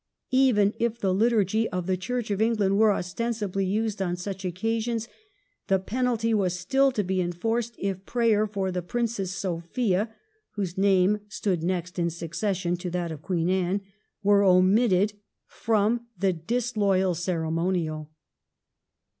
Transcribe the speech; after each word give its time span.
Even 0.33 0.73
if 0.79 0.99
the 0.99 1.13
liturgy 1.13 1.69
of 1.69 1.85
the 1.85 1.95
Church 1.95 2.31
of 2.31 2.41
England 2.41 2.79
were 2.79 2.91
ostensibly 2.91 3.67
used 3.67 4.01
on 4.01 4.15
such 4.15 4.43
occasions, 4.43 5.07
the 5.67 5.77
penalty 5.77 6.33
was 6.33 6.57
still 6.59 6.91
to 6.91 7.03
be 7.03 7.21
enforced 7.21 7.75
if 7.77 8.03
prayer 8.03 8.47
for 8.47 8.71
the 8.71 8.81
Princess 8.81 9.29
Sophia 9.29 10.11
(whose 10.53 10.75
name 10.75 11.19
stood 11.27 11.61
next 11.61 11.99
in 11.99 12.09
succession 12.09 12.75
to 12.77 12.89
that 12.89 13.11
of 13.11 13.21
Queen 13.21 13.47
Anne) 13.47 13.81
were 14.23 14.41
omitted 14.41 15.13
from 15.45 16.07
the 16.17 16.33
disloyal 16.33 17.13
cere 17.13 17.51
monial. 17.51 18.07